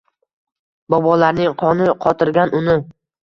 [0.93, 2.79] Bobolarning qoni qotirgan uni